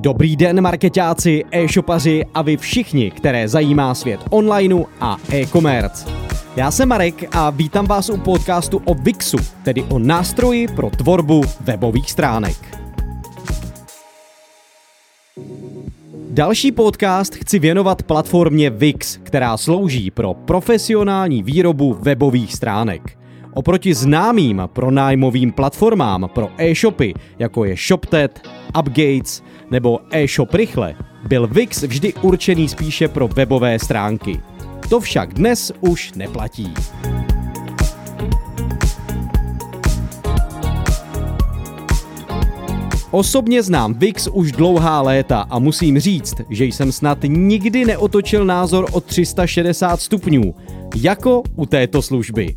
[0.00, 6.06] Dobrý den marketáci, e-shopaři a vy všichni, které zajímá svět onlineu a e-commerce.
[6.56, 11.42] Já jsem Marek a vítám vás u podcastu o Wixu, tedy o nástroji pro tvorbu
[11.60, 12.56] webových stránek.
[16.30, 23.17] Další podcast chci věnovat platformě Wix, která slouží pro profesionální výrobu webových stránek.
[23.58, 28.48] Oproti známým pronájmovým platformám pro e-shopy, jako je ShopTet,
[28.78, 30.94] Upgates nebo e-shop Rychle,
[31.28, 34.40] byl Wix vždy určený spíše pro webové stránky.
[34.88, 36.74] To však dnes už neplatí.
[43.10, 48.86] Osobně znám Wix už dlouhá léta a musím říct, že jsem snad nikdy neotočil názor
[48.92, 50.54] o 360 stupňů,
[50.96, 52.56] jako u této služby.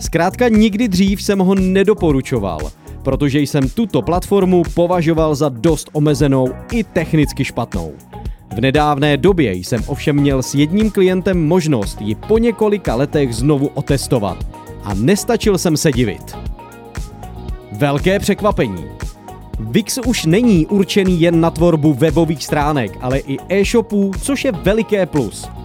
[0.00, 2.58] Zkrátka nikdy dřív jsem ho nedoporučoval,
[3.02, 7.92] protože jsem tuto platformu považoval za dost omezenou i technicky špatnou.
[8.56, 13.66] V nedávné době jsem ovšem měl s jedním klientem možnost ji po několika letech znovu
[13.66, 14.46] otestovat
[14.84, 16.36] a nestačil jsem se divit.
[17.72, 18.84] Velké překvapení.
[19.60, 25.06] Wix už není určený jen na tvorbu webových stránek, ale i e-shopů, což je veliké
[25.06, 25.48] plus–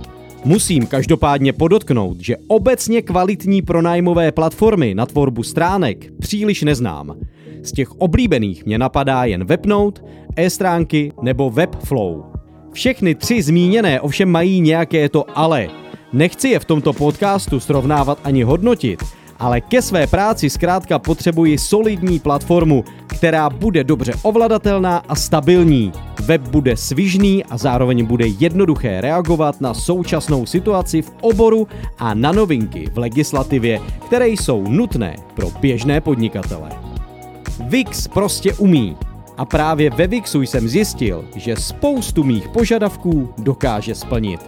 [0.46, 7.16] Musím každopádně podotknout, že obecně kvalitní pronájmové platformy na tvorbu stránek příliš neznám.
[7.64, 10.02] Z těch oblíbených mě napadá jen Webnote,
[10.36, 12.24] e-stránky nebo Webflow.
[12.72, 15.68] Všechny tři zmíněné ovšem mají nějaké to ale.
[16.14, 19.04] Nechci je v tomto podcastu srovnávat ani hodnotit,
[19.40, 22.84] ale ke své práci zkrátka potřebuji solidní platformu,
[23.16, 25.92] která bude dobře ovladatelná a stabilní.
[26.26, 31.68] Web bude svižný a zároveň bude jednoduché reagovat na současnou situaci v oboru
[32.00, 36.70] a na novinky v legislativě, které jsou nutné pro běžné podnikatele.
[37.60, 38.98] Wix prostě umí.
[39.38, 44.40] A právě ve Wixu jsem zjistil, že spoustu mých požadavků dokáže splnit.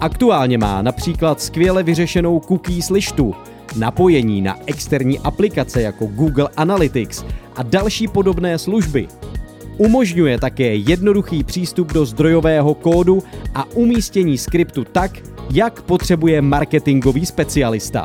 [0.00, 3.34] Aktuálně má například skvěle vyřešenou cookies lištu,
[3.76, 7.24] napojení na externí aplikace jako Google Analytics
[7.56, 9.08] a další podobné služby.
[9.76, 13.22] Umožňuje také jednoduchý přístup do zdrojového kódu
[13.54, 15.18] a umístění skriptu tak,
[15.52, 18.04] jak potřebuje marketingový specialista.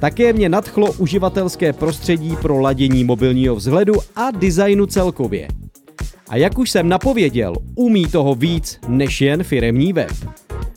[0.00, 5.48] Také mě nadchlo uživatelské prostředí pro ladění mobilního vzhledu a designu celkově.
[6.28, 10.12] A jak už jsem napověděl, umí toho víc než jen firemní web.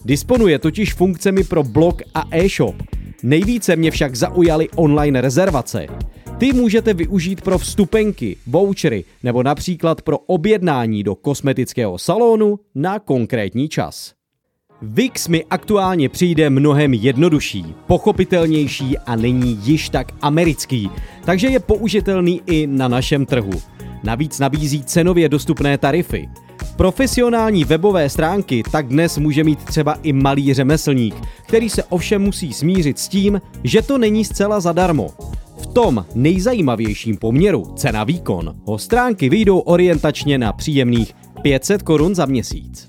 [0.06, 2.76] Disponuje totiž funkcemi pro blog a e-shop–
[3.24, 5.88] Nejvíce mě však zaujaly online rezervace.
[6.40, 13.70] Ty můžete využít pro vstupenky, vouchery nebo například pro objednání do kosmetického salonu na konkrétní
[13.70, 14.14] čas.
[14.82, 20.90] Wix mi aktuálně přijde mnohem jednodušší, pochopitelnější a není již tak americký,
[21.26, 23.62] takže je použitelný i na našem trhu.
[24.04, 26.30] Navíc nabízí cenově dostupné tarify.
[26.78, 31.16] Profesionální webové stránky tak dnes může mít třeba i malý řemeslník,
[31.48, 35.10] který se ovšem musí smířit s tím, že to není zcela zadarmo.
[35.80, 42.88] Tom nejzajímavějším poměru cena-výkon ho stránky vyjdou orientačně na příjemných 500 korun za měsíc.